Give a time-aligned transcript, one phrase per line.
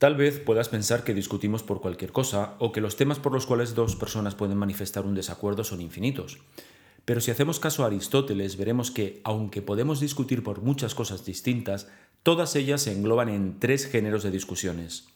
[0.00, 3.44] Tal vez puedas pensar que discutimos por cualquier cosa o que los temas por los
[3.44, 6.38] cuales dos personas pueden manifestar un desacuerdo son infinitos.
[7.04, 11.86] Pero si hacemos caso a Aristóteles, veremos que, aunque podemos discutir por muchas cosas distintas,
[12.22, 15.08] todas ellas se engloban en tres géneros de discusiones.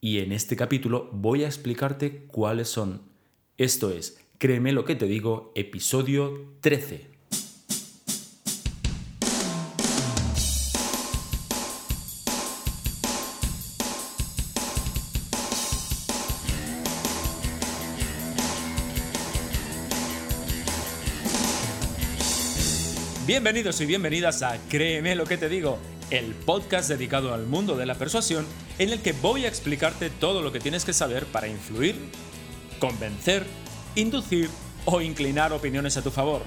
[0.00, 3.02] Y en este capítulo voy a explicarte cuáles son.
[3.58, 7.15] Esto es, créeme lo que te digo, episodio 13.
[23.26, 27.84] Bienvenidos y bienvenidas a Créeme lo que te digo, el podcast dedicado al mundo de
[27.84, 28.46] la persuasión
[28.78, 31.96] en el que voy a explicarte todo lo que tienes que saber para influir,
[32.78, 33.44] convencer,
[33.96, 34.48] inducir
[34.84, 36.42] o inclinar opiniones a tu favor.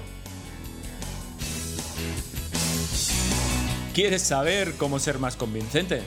[3.92, 6.00] ¿Quieres saber cómo ser más convincente?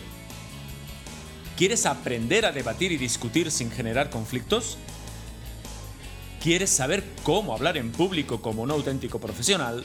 [1.56, 4.80] ¿Quieres aprender a debatir y discutir sin generar conflictos?
[6.42, 9.84] ¿Quieres saber cómo hablar en público como un auténtico profesional?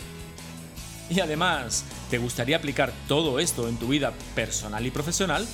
[1.10, 5.46] Y además, ¿te gustaría aplicar todo esto en tu vida personal y profesional?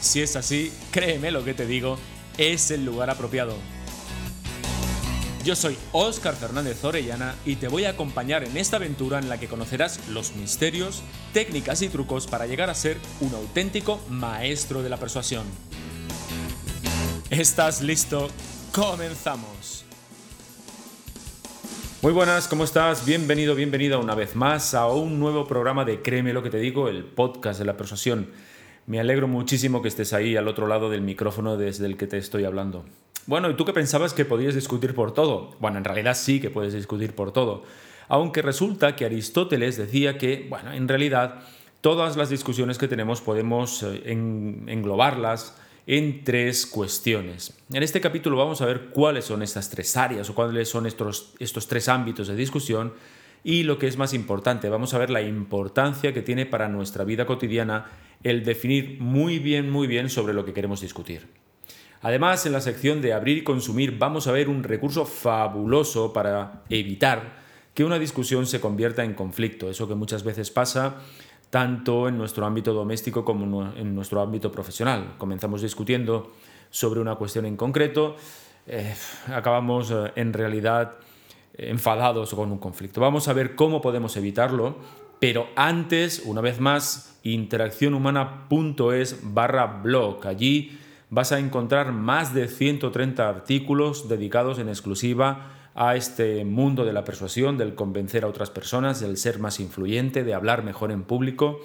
[0.00, 1.98] Si es así, créeme lo que te digo,
[2.38, 3.56] es el lugar apropiado.
[5.44, 9.38] Yo soy Óscar Fernández Orellana y te voy a acompañar en esta aventura en la
[9.38, 11.02] que conocerás los misterios,
[11.34, 15.44] técnicas y trucos para llegar a ser un auténtico maestro de la persuasión.
[17.28, 18.30] ¿Estás listo?
[18.72, 19.83] ¡Comenzamos!
[22.04, 23.06] Muy buenas, ¿cómo estás?
[23.06, 26.90] Bienvenido, bienvenida una vez más a un nuevo programa de Créeme lo que te digo,
[26.90, 28.28] el podcast de la persuasión.
[28.86, 32.18] Me alegro muchísimo que estés ahí al otro lado del micrófono desde el que te
[32.18, 32.84] estoy hablando.
[33.24, 35.56] Bueno, ¿y tú qué pensabas que podías discutir por todo?
[35.60, 37.62] Bueno, en realidad sí que puedes discutir por todo.
[38.08, 41.36] Aunque resulta que Aristóteles decía que, bueno, en realidad
[41.80, 47.54] todas las discusiones que tenemos podemos eh, englobarlas en tres cuestiones.
[47.72, 51.34] En este capítulo vamos a ver cuáles son estas tres áreas o cuáles son estos,
[51.38, 52.94] estos tres ámbitos de discusión
[53.42, 57.04] y lo que es más importante, vamos a ver la importancia que tiene para nuestra
[57.04, 57.86] vida cotidiana
[58.22, 61.28] el definir muy bien, muy bien sobre lo que queremos discutir.
[62.00, 66.62] Además, en la sección de abrir y consumir vamos a ver un recurso fabuloso para
[66.70, 70.96] evitar que una discusión se convierta en conflicto, eso que muchas veces pasa
[71.54, 75.14] tanto en nuestro ámbito doméstico como en nuestro ámbito profesional.
[75.18, 76.32] Comenzamos discutiendo
[76.68, 78.16] sobre una cuestión en concreto,
[78.66, 78.92] eh,
[79.28, 80.96] acabamos eh, en realidad
[81.56, 83.00] enfadados con un conflicto.
[83.00, 84.74] Vamos a ver cómo podemos evitarlo,
[85.20, 90.26] pero antes, una vez más, interaccionhumana.es barra blog.
[90.26, 90.76] Allí
[91.08, 97.04] vas a encontrar más de 130 artículos dedicados en exclusiva a este mundo de la
[97.04, 101.60] persuasión, del convencer a otras personas, del ser más influyente, de hablar mejor en público.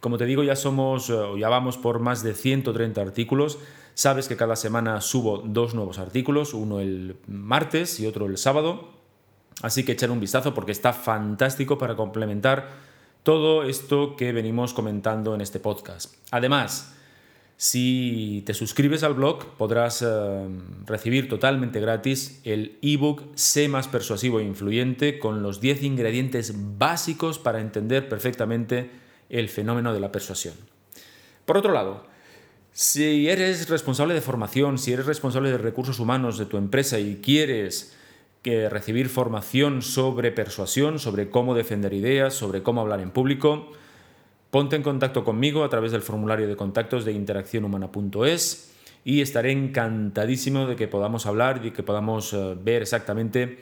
[0.00, 3.58] Como te digo, ya somos, eh, ya vamos por más de 130 artículos.
[3.94, 8.90] Sabes que cada semana subo dos nuevos artículos, uno el martes y otro el sábado.
[9.62, 12.68] Así que echar un vistazo porque está fantástico para complementar
[13.22, 16.14] todo esto que venimos comentando en este podcast.
[16.30, 16.95] Además,
[17.56, 20.48] si te suscribes al blog podrás eh,
[20.84, 27.38] recibir totalmente gratis el ebook Sé más persuasivo e influyente con los 10 ingredientes básicos
[27.38, 28.90] para entender perfectamente
[29.30, 30.54] el fenómeno de la persuasión.
[31.46, 32.04] Por otro lado,
[32.72, 37.16] si eres responsable de formación, si eres responsable de recursos humanos de tu empresa y
[37.22, 37.96] quieres
[38.42, 43.72] que recibir formación sobre persuasión, sobre cómo defender ideas, sobre cómo hablar en público,
[44.56, 48.72] Ponte en contacto conmigo a través del formulario de contactos de interaccionhumana.es
[49.04, 53.58] y estaré encantadísimo de que podamos hablar y que podamos eh, ver exactamente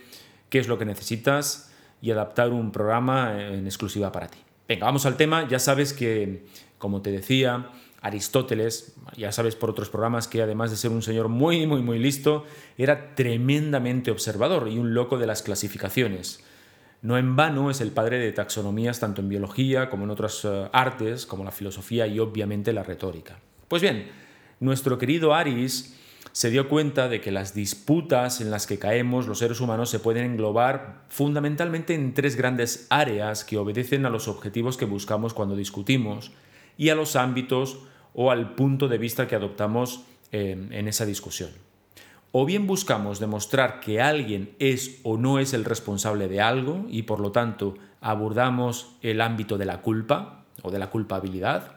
[0.50, 4.38] qué es lo que necesitas y adaptar un programa en exclusiva para ti.
[4.68, 5.48] Venga, vamos al tema.
[5.48, 6.46] Ya sabes que,
[6.78, 7.70] como te decía,
[8.00, 11.98] Aristóteles, ya sabes por otros programas que además de ser un señor muy, muy, muy
[11.98, 12.44] listo,
[12.78, 16.44] era tremendamente observador y un loco de las clasificaciones.
[17.04, 20.70] No en vano es el padre de taxonomías tanto en biología como en otras eh,
[20.72, 23.38] artes, como la filosofía y obviamente la retórica.
[23.68, 24.10] Pues bien,
[24.58, 26.00] nuestro querido Aris
[26.32, 29.98] se dio cuenta de que las disputas en las que caemos los seres humanos se
[29.98, 35.56] pueden englobar fundamentalmente en tres grandes áreas que obedecen a los objetivos que buscamos cuando
[35.56, 36.32] discutimos
[36.78, 37.80] y a los ámbitos
[38.14, 41.50] o al punto de vista que adoptamos eh, en esa discusión.
[42.36, 47.02] O bien buscamos demostrar que alguien es o no es el responsable de algo y
[47.02, 51.76] por lo tanto abordamos el ámbito de la culpa o de la culpabilidad.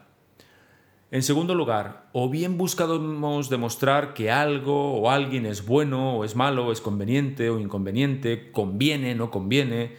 [1.12, 6.36] En segundo lugar, o bien buscamos demostrar que algo o alguien es bueno o es
[6.36, 9.92] malo, es conveniente o inconveniente, conviene, no conviene,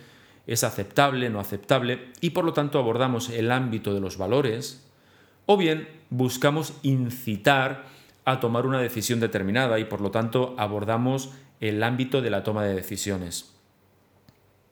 [0.48, 4.84] es aceptable, no aceptable, y por lo tanto abordamos el ámbito de los valores,
[5.46, 7.84] o bien buscamos incitar
[8.30, 11.30] a tomar una decisión determinada y por lo tanto abordamos
[11.60, 13.54] el ámbito de la toma de decisiones.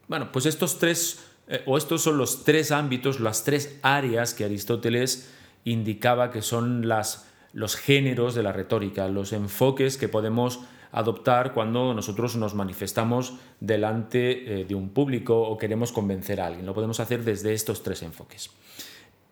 [0.09, 4.45] Bueno, pues estos tres, eh, o estos son los tres ámbitos, las tres áreas que
[4.45, 5.33] Aristóteles
[5.65, 10.61] indicaba que son las, los géneros de la retórica, los enfoques que podemos
[10.93, 16.67] adoptar cuando nosotros nos manifestamos delante eh, de un público o queremos convencer a alguien.
[16.67, 18.51] Lo podemos hacer desde estos tres enfoques.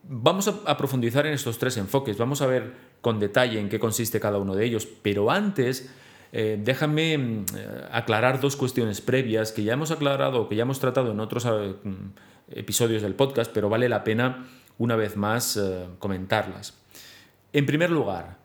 [0.07, 4.21] Vamos a, profundizar en estos tres enfoques, vamos a ver con detalle en qué consiste
[4.21, 5.91] cada uno de ellos, pero antes
[6.31, 7.45] eh, déjame mm,
[7.91, 11.47] aclarar dos cuestiones previas que ya hemos aclarado o que ya hemos tratado en otros
[11.47, 11.95] eh, mm,
[12.51, 14.47] episodios del podcast, pero vale la pena
[14.77, 16.77] una vez más eh, comentarlas.
[17.55, 18.45] En primer lugar,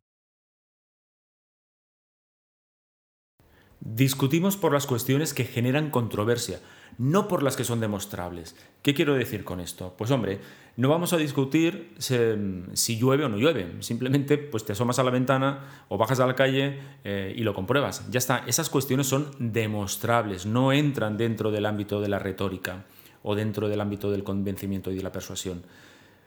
[3.81, 6.61] discutimos por las cuestiones que generan controversia,
[6.99, 8.55] no por las que son demostrables.
[8.83, 9.95] ¿Qué quiero decir con esto?
[9.97, 10.39] Pues hombre,
[10.75, 13.77] no vamos a discutir si, llueve o no llueve.
[13.79, 17.53] Simplemente pues te asomas a la ventana o bajas a la calle eh, y lo
[17.53, 18.05] compruebas.
[18.11, 22.85] Ya está, esas cuestiones son demostrables, no entran dentro del ámbito de la retórica
[23.23, 25.63] o dentro del ámbito del convencimiento y de la persuasión.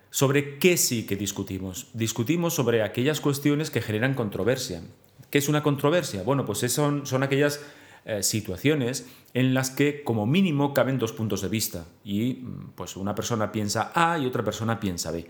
[0.08, 1.88] ¿Sobre qué sí que discutimos?
[1.92, 4.82] Discutimos sobre aquellas cuestiones que generan controversia.
[5.28, 6.22] ¿Qué es una controversia?
[6.22, 7.60] Bueno, pues son, son aquellas
[8.04, 12.96] eh, situaciones en las que como mínimo caben dos puntos de vista y mm, pues
[12.96, 15.26] una persona piensa A y otra persona piensa B.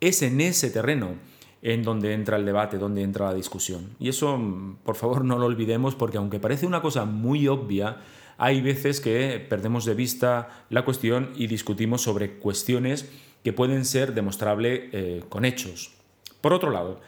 [0.00, 1.16] Es en ese terreno
[1.62, 3.90] en donde entra el debate, donde entra la discusión.
[3.98, 7.98] Y eso, mm, por favor, no lo olvidemos porque aunque parece una cosa muy obvia,
[8.36, 13.10] hay veces que perdemos de vista la cuestión y discutimos sobre cuestiones
[13.42, 15.92] que pueden ser demostrables eh, con hechos.
[16.40, 17.00] Por otro lado,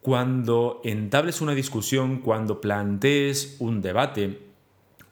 [0.00, 4.38] cuando entables una discusión, cuando plantees un debate,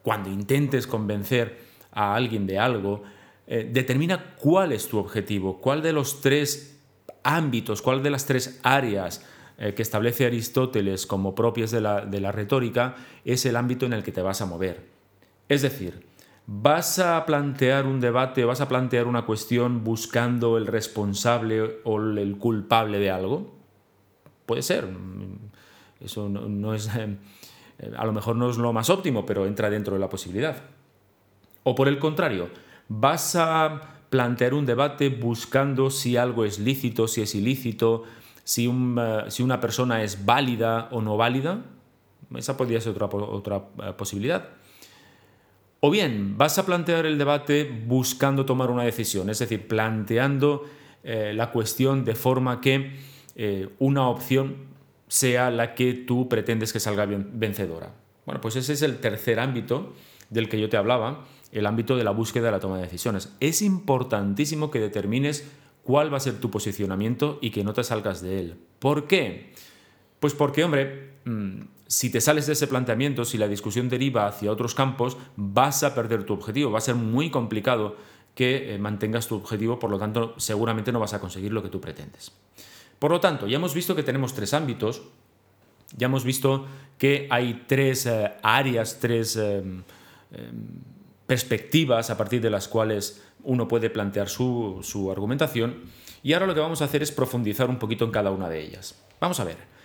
[0.02, 1.58] cuando intentes convencer
[1.92, 3.02] a alguien de algo,
[3.46, 6.80] eh, determina cuál es tu objetivo, cuál de los tres
[7.22, 9.24] ámbitos, cuál de las tres áreas
[9.58, 12.94] eh, que establece Aristóteles como propias de la, de la retórica
[13.24, 14.84] es el ámbito en el que te vas a mover.
[15.48, 16.06] Es decir,
[16.48, 22.38] ¿Vas a plantear un debate, vas a plantear una cuestión buscando el responsable o el
[22.38, 23.55] culpable de algo?
[24.46, 24.88] Puede ser.
[26.00, 26.88] Eso no, es.
[26.94, 27.16] Eh,
[27.96, 30.62] a lo mejor no es lo más óptimo, pero entra dentro de la posibilidad.
[31.64, 32.48] O por el contrario,
[32.88, 38.04] vas a plantear un debate buscando si algo es lícito, si es ilícito,
[38.44, 41.64] si, eh, si una persona es válida o no válida.
[42.34, 44.48] Esa podría ser otra, otra eh, posibilidad.
[45.80, 50.64] O bien vas a plantear el debate buscando tomar una decisión, es decir, planteando
[51.04, 52.96] la cuestión de forma que
[53.36, 54.56] eh, una opción
[55.08, 57.92] sea la que tú pretendes que salga vencedora.
[58.24, 59.92] Bueno, pues ese es el tercer ámbito
[60.30, 63.32] del que yo te hablaba, el ámbito de la búsqueda de la toma de decisiones.
[63.38, 65.48] Es importantísimo que determines
[65.84, 68.56] cuál va a ser tu posicionamiento y que no te salgas de él.
[68.80, 69.52] ¿Por qué?
[70.18, 74.50] Pues porque, hombre, mm, si te sales de ese planteamiento, si la discusión deriva hacia
[74.50, 77.96] otros campos, vas a perder tu objetivo, va a ser muy complicado
[78.34, 81.68] que eh, mantengas tu objetivo, por lo tanto seguramente no vas a conseguir lo que
[81.68, 82.32] tú pretendes.
[82.98, 85.02] Por lo tanto, ya hemos visto que tenemos tres ámbitos,
[85.96, 86.66] ya hemos visto
[86.98, 89.82] que hay tres eh, áreas, tres em,
[90.32, 90.66] em,
[91.26, 95.82] perspectivas a partir de las cuales uno puede plantear su, su argumentación,
[96.22, 98.60] y ahora lo que vamos a hacer es profundizar un poquito en cada una de
[98.60, 99.00] ellas.
[99.20, 99.76] Vamos a ver.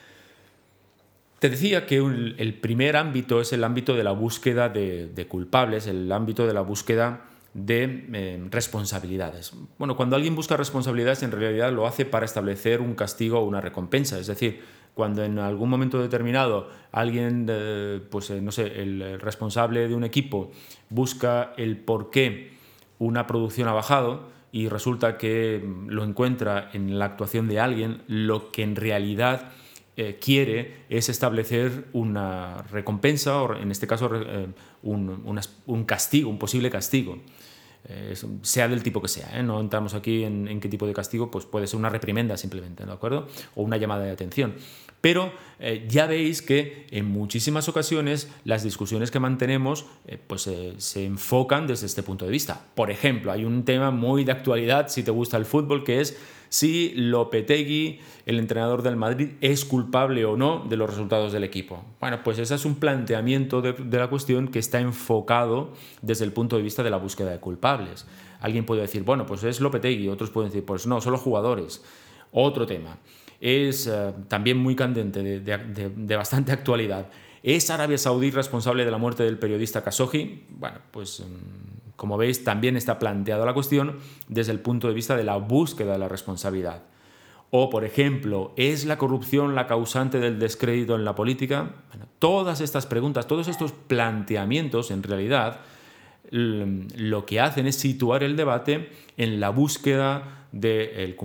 [1.41, 6.11] Te decía que el primer ámbito es el ámbito de la búsqueda de, culpables, el
[6.11, 7.21] ámbito de la búsqueda
[7.53, 9.53] de eh, responsabilidades.
[9.77, 13.61] Bueno, cuando alguien busca responsabilidades, en realidad lo hace para establecer un castigo o una
[13.61, 14.17] recompensa.
[14.19, 14.61] Es decir,
[14.93, 20.03] cuando en algún momento determinado alguien, eh, pues eh, no sé, el responsable de un
[20.03, 20.51] equipo
[20.89, 22.51] busca el por qué
[22.99, 28.51] una producción ha bajado, y resulta que lo encuentra en la actuación de alguien, lo
[28.51, 29.51] que en realidad
[29.97, 34.47] eh, quiere es establecer una recompensa, o en este caso eh,
[34.83, 37.19] un, castigo, un posible castigo.
[37.85, 41.45] Eh, sea del tipo que sea, no entramos aquí en, qué tipo de castigo, pues
[41.45, 43.27] puede ser una reprimenda simplemente, ¿de acuerdo?
[43.55, 44.53] O una llamada de atención.
[45.01, 50.75] Pero eh, ya veis que en muchísimas ocasiones las discusiones que mantenemos eh, pues, eh,
[50.77, 52.63] se enfocan desde este punto de vista.
[52.75, 56.17] Por ejemplo, hay un tema muy de actualidad, si te gusta el fútbol, que es
[56.51, 61.85] si Lopetegui, el entrenador del Madrid, es culpable o no de los resultados del equipo.
[62.01, 66.33] Bueno, pues ese es un planteamiento de, de la cuestión que está enfocado desde el
[66.33, 68.05] punto de vista de la búsqueda de culpables.
[68.41, 71.81] Alguien puede decir, bueno, pues es Lopetegui, otros pueden decir, pues no, son los jugadores.
[72.33, 72.97] Otro tema
[73.39, 77.09] es eh, también muy candente, de, bastante actualidad.
[77.41, 80.45] ¿Es Arabia Saudí responsable de la muerte del periodista Khashoggi?
[80.49, 85.15] Bueno, pues mm, como veis también está planteada la cuestión desde el punto de vista
[85.15, 86.81] de la búsqueda de la responsabilidad.
[87.51, 91.75] O, por ejemplo, ¿es la corrupción la causante del descrédito en la política?
[92.17, 95.59] todas estas preguntas, todos estos planteamientos, en realidad,
[96.31, 101.15] lo que hacen es situar el debate en la búsqueda del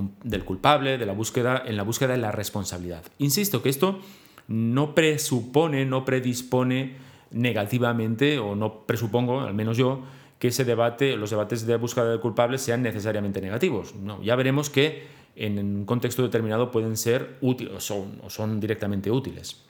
[0.44, 3.02] culpable, de la búsqueda, en la búsqueda de la responsabilidad.
[3.16, 4.00] Insisto que esto
[4.46, 6.96] no presupone, no predispone
[7.30, 10.02] negativamente, o no presupongo, al menos yo,
[10.38, 13.94] que ese debate, los debates de búsqueda del culpable sean necesariamente negativos.
[13.94, 19.62] No, ya veremos que en un contexto determinado pueden ser útiles o son directamente útiles.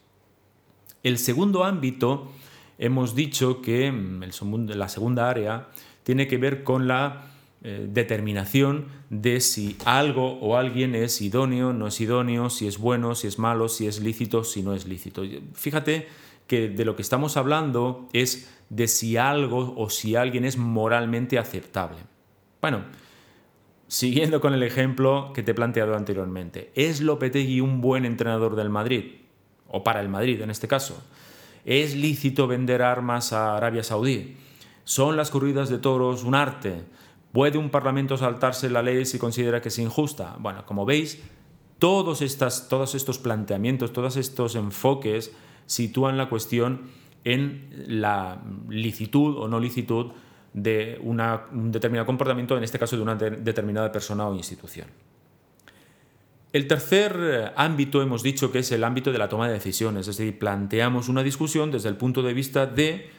[1.03, 2.33] El segundo ámbito,
[2.79, 4.25] hemos dicho que mm,
[4.75, 5.69] la segunda área
[6.03, 7.27] tiene que ver con la
[7.63, 13.15] eh, determinación de si algo o alguien es idóneo, no es idóneo, si es bueno,
[13.15, 15.23] si es malo, si es lícito, si no es lícito.
[15.55, 16.07] Fíjate
[16.47, 21.39] que de lo que estamos hablando es de si algo o si alguien es moralmente
[21.39, 21.99] aceptable.
[22.61, 22.83] Bueno,
[23.89, 28.71] siguiendo con el ejemplo que te he planteado anteriormente, ¿es Lopetegui un buen entrenador del
[28.71, 29.17] Madrid?
[29.69, 31.03] O para el Madrid en este caso.
[31.65, 34.37] ¿Es lícito vender armas a Arabia Saudí?
[34.85, 36.85] ¿Son las corridas de toros un arte?
[37.33, 40.37] ¿Puede un parlamento saltarse la ley si considera que es injusta?
[40.39, 41.21] Bueno, como veis,
[41.79, 45.33] todos, estas, todos estos planteamientos, todos estos enfoques
[45.67, 46.83] sitúan la cuestión
[47.25, 50.13] en la licitud o no licitud
[50.53, 54.87] de un determinado comportamiento, en este caso de una determinada persona o institución.
[56.53, 60.17] El tercer ámbito hemos dicho que es el ámbito de la toma de decisiones, es
[60.17, 63.11] decir, planteamos una discusión desde el punto de vista de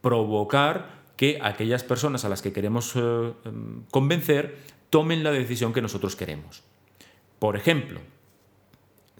[0.00, 4.56] provocar que aquellas personas a las que queremos eh, em, convencer
[4.88, 6.64] tomen la decisión que nosotros queremos.
[7.38, 8.00] Por ejemplo,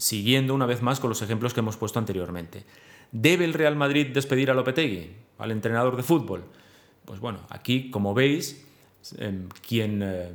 [0.01, 2.65] siguiendo una vez más con los ejemplos que hemos puesto anteriormente,
[3.13, 6.45] ¿debe el Real Madrid despedir a Lopetegui, al entrenador de fútbol?
[7.05, 8.65] Pues bueno, aquí, como veis,
[9.19, 10.35] em, quien em,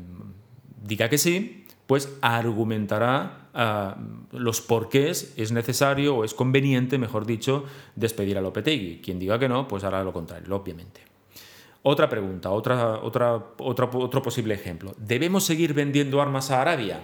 [0.84, 3.98] diga que sí, pues argumentará ah,
[4.32, 9.02] los porqués es necesario o es conveniente, mejor dicho, despedir a Lopetegui.
[9.02, 11.02] Quien diga que no, pues hará lo contrario, obviamente.
[11.84, 14.96] Otra pregunta, otra, otro posible ejemplo.
[14.98, 17.00] ¿Debemos seguir vendiendo armas a Arabia?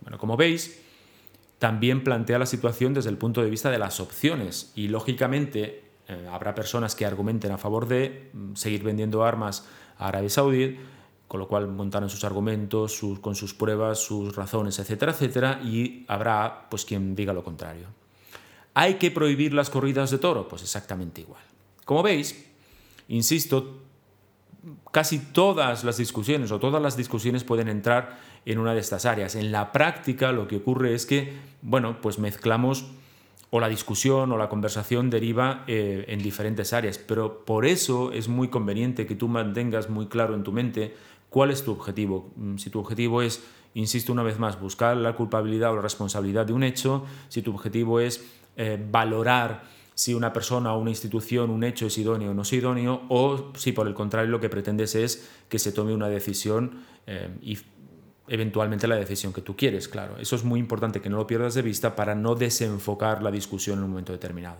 [0.00, 0.83] Bueno, como veis,
[1.64, 6.28] también plantea la situación desde el punto de vista de las opciones y lógicamente eh,
[6.30, 9.66] habrá personas que argumenten a favor de mm, seguir vendiendo armas
[9.96, 10.76] a Arabia Saudí,
[11.26, 16.66] con lo cual montarán sus argumentos, con sus pruebas, sus razones, etcétera, etcétera, y habrá
[16.68, 17.86] pues quien diga lo contrario.
[18.74, 20.46] ¿Hay que prohibir las corridas de toro?
[20.46, 21.40] Pues exactamente igual.
[21.86, 22.44] Como veis,
[23.08, 23.80] Insisto,
[24.92, 29.34] casi todas las discusiones o todas las discusiones pueden entrar en una de estas áreas.
[29.34, 32.86] En la práctica lo que ocurre es que, bueno, pues mezclamos
[33.50, 38.26] o la discusión o la conversación deriva eh, en diferentes áreas, pero por eso es
[38.28, 40.94] muy conveniente que tú mantengas muy claro en tu mente
[41.30, 42.32] cuál es tu objetivo.
[42.36, 43.44] Mm, si tu objetivo es,
[43.74, 47.52] insisto una vez más, buscar la culpabilidad o la responsabilidad de un hecho, si tu
[47.52, 48.24] objetivo es
[48.56, 49.62] eh, valorar
[49.94, 53.52] si una persona o una institución, un hecho es idóneo o no es idóneo, o
[53.56, 57.58] si por el contrario lo que pretendes es que se tome una decisión eh, y
[58.26, 60.16] eventualmente la decisión que tú quieres, claro.
[60.18, 63.78] Eso es muy importante que no lo pierdas de vista para no desenfocar la discusión
[63.78, 64.58] en un momento determinado.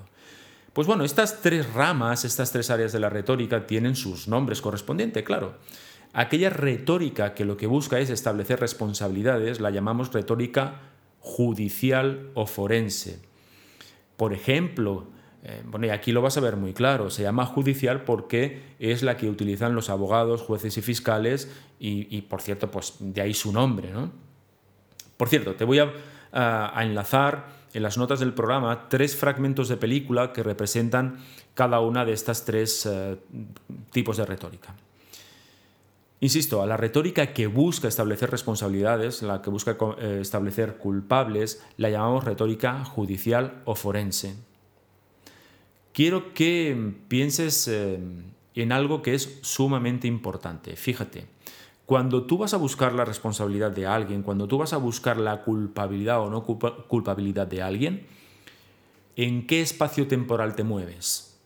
[0.73, 5.23] Pues bueno, estas tres ramas, estas tres áreas de la retórica tienen sus nombres correspondientes,
[5.23, 5.55] claro.
[6.13, 10.81] Aquella retórica que lo que busca es establecer responsabilidades la llamamos retórica
[11.21, 13.21] judicial o forense.
[14.17, 15.09] Por ejemplo,
[15.47, 19.03] eh, bueno, y aquí lo vas a ver muy claro, se llama judicial porque es
[19.03, 23.53] la que utilizan los abogados, jueces y fiscales y, por cierto, pues de ahí su
[23.53, 23.91] nombre.
[23.91, 24.11] ¿no?
[25.19, 25.93] Por cierto, te voy a,
[26.81, 31.19] enlazar en las notas del programa tres fragmentos de película que representan
[31.53, 33.19] cada una de estas tres eh,
[33.93, 34.75] tipos de retórica.
[36.21, 41.91] Insisto, a la retórica que busca establecer responsabilidades, la que busca eh, establecer culpables, la
[41.91, 44.35] llamamos retórica judicial o forense.
[45.95, 48.01] Quiero que pienses eh,
[48.57, 50.75] en algo que es sumamente importante.
[50.75, 51.29] Fíjate,
[51.87, 55.43] cuando tú vas a buscar la responsabilidad de alguien, cuando tú vas a buscar la
[55.43, 58.09] culpabilidad o no culpabilidad de alguien,
[59.15, 61.39] ¿en qué espacio temporal te mueves?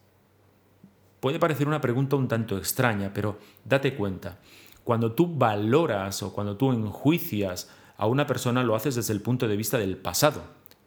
[1.21, 4.39] Puede parecer una pregunta un tanto extraña, pero date cuenta.
[4.83, 9.47] Cuando tú valoras o cuando tú enjuicias a una persona, lo haces desde el punto
[9.47, 10.41] de vista del pasado.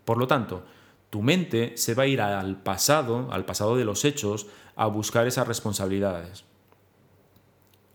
[0.03, 0.63] Por lo tanto,
[1.11, 5.27] tu mente se va a ir al pasado, al pasado de los hechos, a buscar
[5.27, 6.45] esas responsabilidades.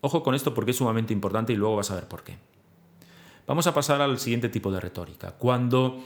[0.03, 2.37] Ojo con esto porque es sumamente importante y luego vas a ver por qué.
[3.47, 5.33] Vamos a pasar al siguiente tipo de retórica.
[5.33, 6.05] Cuando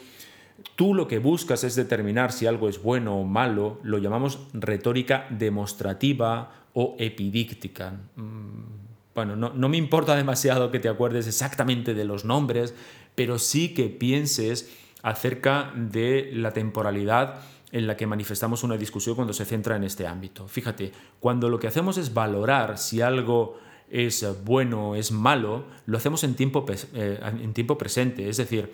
[0.77, 5.27] tú lo que buscas es determinar si algo es bueno o malo, lo llamamos retórica
[5.31, 7.99] demostrativa o epidíctica.
[8.15, 12.75] Mm, bueno, no, no, me importa demasiado que te acuerdes exactamente de los nombres,
[13.17, 14.71] pero sí que pienses
[15.03, 17.41] acerca de la temporalidad
[17.73, 20.49] en la que manifestamos una discusión cuando se centra en este ámbito.
[20.49, 23.59] Fíjate, cuando lo que hacemos es valorar si algo
[23.91, 26.65] es bueno, es malo, lo hacemos en tiempo,
[26.95, 28.29] eh, en tiempo presente.
[28.29, 28.73] Es decir,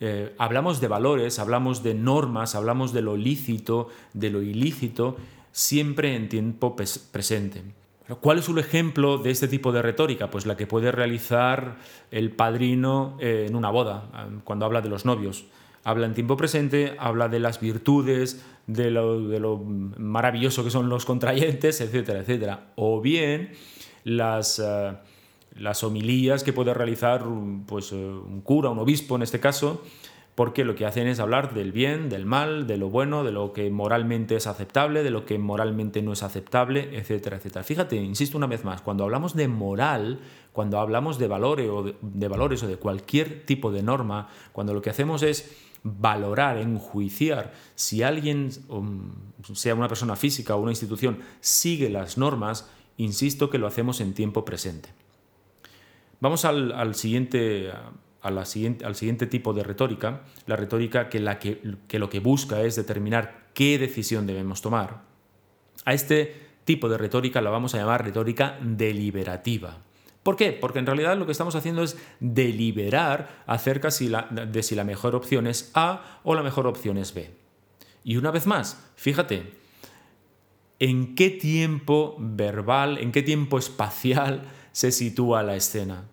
[0.00, 5.16] eh, hablamos de valores, hablamos de normas, hablamos de lo lícito, de lo ilícito,
[5.52, 7.62] siempre en tiempo presente.
[8.20, 10.30] ¿Cuál es un ejemplo de este tipo de retórica?
[10.30, 11.78] Pues la que puede realizar
[12.12, 15.46] el padrino eh, en una boda, cuando habla de los novios.
[15.86, 19.62] Habla en tiempo presente, habla de las virtudes, de lo,
[19.98, 22.72] maravilloso que son los contrayentes, etcétera, etcétera.
[22.74, 23.52] O bien
[24.02, 24.96] las, eh,
[25.84, 27.22] homilías que puede realizar
[27.66, 29.80] pues, eh, un cura, un obispo en este caso,
[30.34, 33.52] porque lo que hacen es hablar del bien, del mal, de lo bueno, de lo
[33.52, 37.62] que moralmente es aceptable, de lo que moralmente no es aceptable, etcétera, etcétera.
[37.62, 40.18] Fíjate, insisto una vez más, cuando hablamos de moral,
[40.52, 44.82] cuando hablamos de valores o de, valores o de cualquier tipo de norma, cuando lo
[44.82, 48.50] que hacemos es valorar, enjuiciar si alguien,
[49.54, 52.68] sea una persona física o una institución, sigue las normas,
[52.98, 54.88] Insisto que lo hacemos en tiempo presente.
[56.20, 57.70] Vamos al, siguiente,
[58.22, 63.78] al siguiente tipo de retórica, la retórica que, que lo que busca es determinar qué
[63.78, 65.02] decisión debemos tomar.
[65.84, 69.82] A este tipo de retórica la vamos a llamar retórica deliberativa.
[70.26, 70.50] ¿Por qué?
[70.50, 75.46] Porque en realidad lo que estamos haciendo es deliberar acerca de si la mejor opción
[75.46, 77.30] es A o la mejor opción es B.
[78.02, 79.52] Y una vez más, fíjate,
[80.80, 86.08] en qué tiempo verbal, en qué tiempo espacial se sitúa la escena.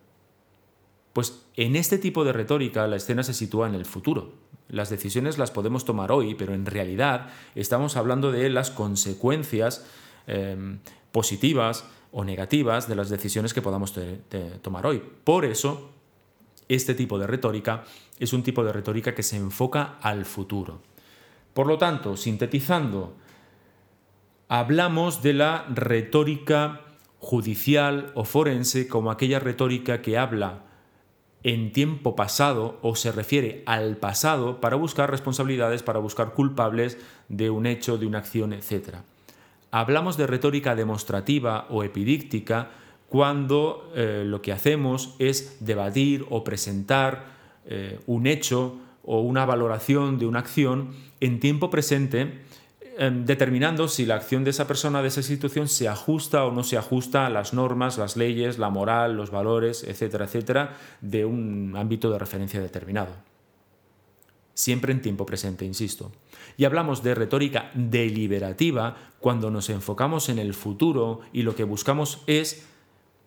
[1.14, 4.36] Pues en este tipo de retórica la escena se sitúa en el futuro.
[4.68, 9.88] Las decisiones las podemos tomar hoy, pero en realidad estamos hablando de las consecuencias
[10.28, 13.94] em, positivas o negativas de las decisiones que podamos
[14.62, 15.04] tomar hoy.
[15.24, 15.90] Por eso,
[16.70, 17.84] este tipo de retórica
[18.20, 20.82] es un tipo de retórica que se enfoca al futuro.
[21.54, 23.16] Por lo tanto, sintetizando,
[24.48, 26.82] hablamos de la retórica
[27.20, 30.64] judicial o forense como aquella retórica que habla
[31.44, 36.98] en tiempo pasado o se refiere al pasado para buscar responsabilidades, para buscar culpables
[37.28, 38.98] de un hecho, de una acción, etc.
[39.74, 42.70] Hablamos de retórica demostrativa o epidíctica
[43.10, 47.26] cuando eh, lo que hacemos es debatir o presentar
[47.66, 52.44] eh, un hecho o una valoración de una acción en tiempo presente
[52.96, 56.64] Em, determinando si la acción de esa persona, de esa institución, se ajusta o no
[56.64, 61.74] se ajusta a las normas, las leyes, la moral, los valores, etcétera, etcétera, de un
[61.76, 63.33] ámbito de referencia determinado.
[64.54, 66.12] Siempre en tiempo presente, insisto.
[66.58, 72.22] Y hablamos de retórica deliberativa cuando nos enfocamos en el futuro y lo que buscamos
[72.28, 72.68] es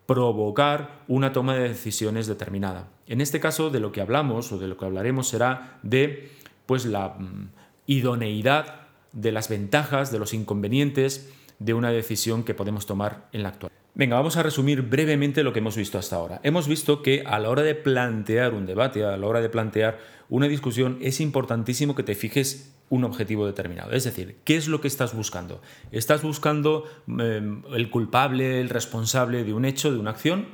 [0.05, 2.87] provocar una toma de decisiones determinada.
[3.07, 6.31] En este caso, de lo que hablamos o de lo que hablaremos será de
[6.65, 7.49] pues la mm,
[7.87, 13.49] idoneidad de las ventajas, de los inconvenientes de una decisión que podemos tomar en la
[13.49, 13.77] actualidad.
[13.97, 16.39] Venga, vamos a resumir brevemente lo que hemos visto hasta ahora.
[16.43, 19.97] Hemos visto que a la hora de plantear un debate, a la hora de plantear
[20.29, 23.93] una discusión, es importantísimo que te fijes un objetivo determinado.
[23.93, 25.63] Es decir, ¿qué es lo que estás buscando?
[25.91, 30.45] ¿Estás buscando em, el culpable, el responsable de un hecho, de una acción?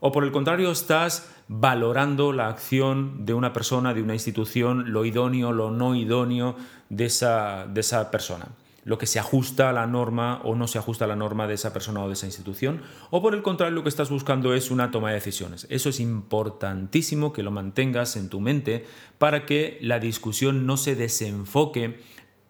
[0.00, 5.06] ¿O por el contrario estás valorando la acción de una persona, de una institución, lo
[5.06, 6.56] idóneo, lo no idóneo
[6.90, 8.48] de esa, de esa persona?
[8.84, 11.54] Lo que se ajusta a la norma o no se ajusta a la norma de
[11.54, 14.70] esa persona o de esa institución, o por el contrario lo que estás buscando es
[14.70, 15.66] una toma de decisiones.
[15.70, 18.84] Eso es importantísimo que lo mantengas en tu mente
[19.18, 22.00] para que la discusión no se desenfoque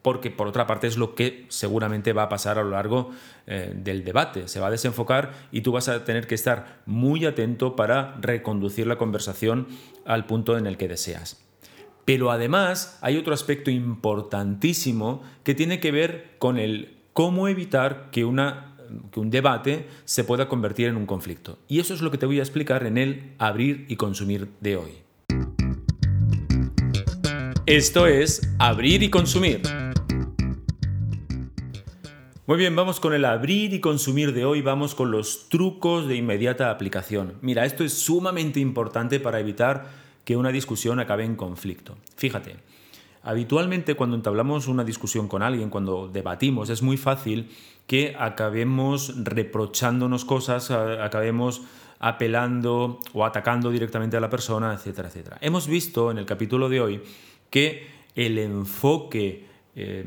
[0.02, 3.10] porque por otra parte es lo que seguramente va a pasar a lo largo
[3.46, 4.48] eh, del debate.
[4.48, 8.86] Se va a desenfocar y tú vas a tener que estar muy atento para reconducir
[8.88, 9.68] la conversación
[10.04, 11.41] al punto en el que deseas.
[12.04, 18.24] Pero además hay otro aspecto importantísimo que tiene que ver con el cómo evitar que,
[18.24, 18.76] una,
[19.12, 21.58] que un debate se pueda convertir en un conflicto.
[21.68, 24.76] Y eso es lo que te voy a explicar en el abrir y consumir de
[24.76, 24.92] hoy.
[27.66, 29.62] Esto es abrir y consumir
[32.44, 36.16] muy bien, vamos con el abrir y consumir de hoy, vamos con los trucos de
[36.16, 37.34] inmediata aplicación.
[37.40, 41.96] Mira, esto es sumamente importante para evitar que una discusión acabe en conflicto.
[42.16, 42.56] Fíjate,
[43.22, 47.50] habitualmente cuando entablamos una discusión con alguien, cuando debatimos, es muy fácil
[47.86, 51.62] que acabemos reprochándonos cosas, acabemos
[51.98, 55.38] apelando o atacando directamente a la persona, etcétera, etcétera.
[55.40, 57.02] Hemos visto en el capítulo de hoy
[57.50, 60.04] que el enfoque eh,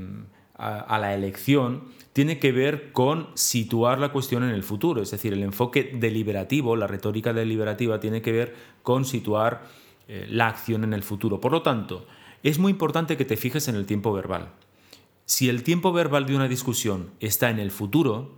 [0.57, 1.83] a la elección
[2.15, 6.77] tiene que ver con situar la cuestión en el futuro, es decir, el enfoque deliberativo,
[6.77, 9.63] la retórica deliberativa tiene que ver con situar
[10.07, 11.41] eh, la acción en el futuro.
[11.41, 12.05] Por lo tanto,
[12.43, 14.49] es muy importante que te fijes en el tiempo verbal.
[15.25, 18.35] Si el tiempo verbal de una discusión está en el futuro,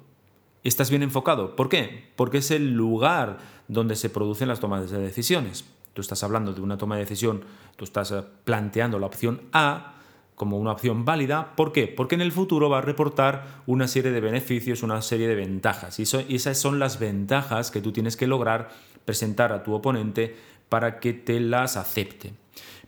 [0.63, 1.55] estás bien enfocado.
[1.55, 2.11] ¿Por qué?
[2.15, 5.65] Porque es el lugar donde se producen las tomas de decisiones.
[5.93, 7.43] Tú estás hablando de una toma de decisión,
[7.75, 9.95] tú estás eh, planteando la opción A,
[10.35, 11.55] como una opción válida.
[11.55, 11.87] ¿Por qué?
[11.87, 15.99] Porque en el futuro va a reportar una serie de beneficios, una serie de ventajas.
[15.99, 18.69] Y, esas son las ventajas que tú tienes que lograr
[19.03, 20.35] presentar a tu oponente
[20.69, 22.33] para que te las acepte.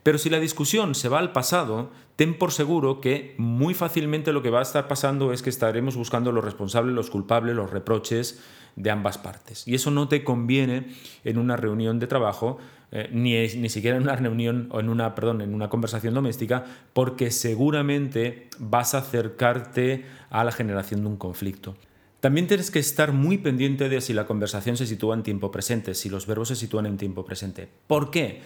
[0.04, 4.42] Pero si la discusión se va al pasado, ten por seguro que muy fácilmente lo
[4.42, 8.42] que va a estar pasando es que estaremos buscando los responsables, los culpables, los reproches
[8.76, 9.68] de ambas partes.
[9.68, 10.88] Y eso no te conviene
[11.24, 12.58] en una reunión de trabajo,
[12.92, 16.66] eh, ni, ni, siquiera en una reunión o en una, perdón, en una conversación doméstica,
[16.94, 21.76] porque seguramente vas a acercarte a la generación de un conflicto.
[22.20, 25.94] También tienes que estar muy pendiente de si la conversación se sitúa en tiempo presente,
[25.94, 27.70] si los verbos se sitúan en tiempo presente.
[27.88, 28.42] ¿Por qué?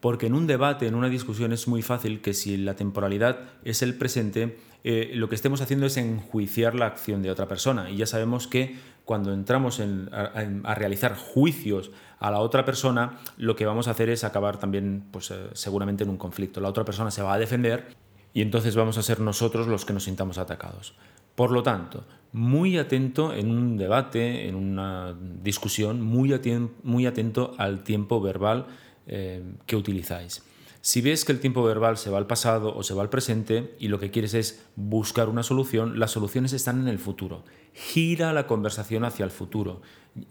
[0.00, 3.82] Porque en un debate, en una discusión, es muy fácil que si la temporalidad es
[3.82, 7.90] el presente, eh, lo que estemos haciendo es enjuiciar la acción de otra persona.
[7.90, 13.66] Y ya sabemos que cuando entramos a, realizar juicios a la otra persona, lo que
[13.66, 16.60] vamos a hacer es acabar también, pues eh, seguramente en un conflicto.
[16.60, 17.88] La otra persona se va a defender
[18.32, 20.94] y entonces vamos a ser nosotros los que nos sintamos atacados.
[21.38, 28.20] Por lo tanto, muy atento en un debate, en una discusión, muy, atento al tiempo
[28.20, 28.66] verbal
[29.06, 30.42] eh, que utilizáis.
[30.80, 33.76] Si ves que el tiempo verbal se va al pasado o se va al presente
[33.78, 37.44] y lo que quieres es buscar una solución, las soluciones están en el futuro.
[37.72, 39.80] Gira la conversación hacia el futuro,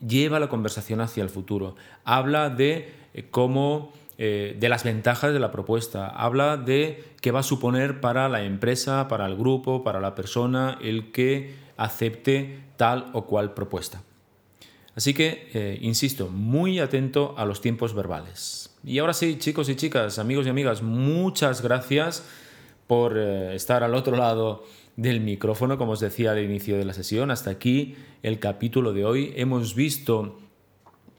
[0.06, 1.78] lleva la conversación hacia el futuro.
[2.04, 7.41] Habla de eh, cómo eh, de las ventajas de la propuesta, habla de qué va
[7.41, 13.12] a suponer para la empresa, para el grupo, para la persona el que acepte tal
[13.13, 14.01] o cual propuesta.
[14.95, 18.75] Así que, eh, insisto, muy atento a los tiempos verbales.
[18.84, 22.27] Y ahora sí, chicos y chicas, amigos y amigas, muchas gracias
[22.88, 24.63] por eh, estar al otro lado
[24.95, 27.30] del micrófono, como os decía al inicio de la sesión.
[27.30, 29.34] Hasta aquí el capítulo de hoy.
[29.36, 30.39] Hemos visto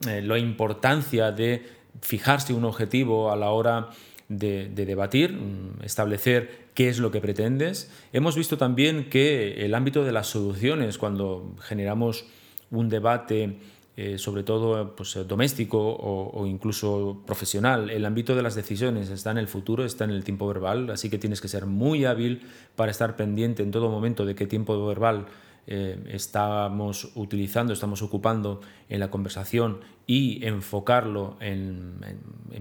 [0.00, 3.90] la importancia de fijarse un objetivo a la hora
[4.28, 7.90] de, de, debatir, mm, establecer qué es lo que pretendes.
[8.12, 12.26] Hemos visto también que el ámbito de las soluciones, cuando generamos
[12.70, 13.56] un debate
[14.00, 17.90] eh, sobre todo pues, doméstico o, incluso profesional.
[17.90, 21.10] El ámbito de las decisiones está en el futuro, está en el tiempo verbal, así
[21.10, 22.42] que tienes que ser muy hábil
[22.76, 25.26] para estar pendiente en todo momento de qué tiempo verbal
[25.68, 32.00] eh, estamos utilizando, estamos ocupando en la conversación y enfocarlo en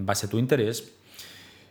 [0.05, 0.97] base a tu interés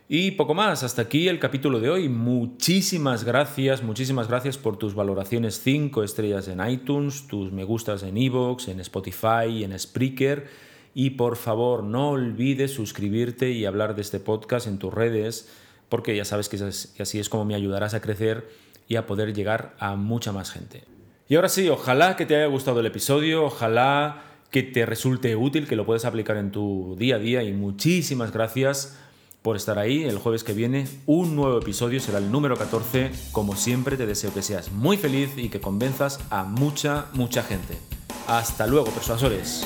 [0.09, 2.07] y poco más, hasta aquí el capítulo de hoy.
[2.07, 8.15] Muchísimas gracias, muchísimas gracias por tus valoraciones 5 estrellas en iTunes, tus me gustas en
[8.15, 10.47] Evox, en Spotify, en Spreaker.
[10.93, 15.49] Y por favor, no olvides suscribirte y hablar de este podcast en tus redes,
[15.89, 18.47] porque ya sabes que así es como me ayudarás a crecer
[18.87, 20.96] y a poder llegar a mucha más gente.
[21.29, 25.67] Y ahora sí, ojalá que te haya gustado el episodio, ojalá que te resulte útil,
[25.67, 28.97] que lo puedas aplicar en tu día a día y muchísimas gracias
[29.41, 30.03] por estar ahí.
[30.05, 33.11] El jueves que viene un nuevo episodio será el número 14.
[33.33, 37.77] Como siempre te deseo que seas muy feliz y que convenzas a mucha, mucha gente.
[38.27, 39.65] Hasta luego, persuasores.